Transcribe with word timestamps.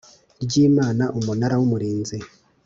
ry 0.43 0.53
Imana 0.67 1.03
Umunara 1.17 1.55
w 1.59 1.63
Umurinzi 1.67 2.17